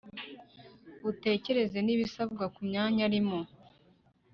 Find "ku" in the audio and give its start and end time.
2.53-2.59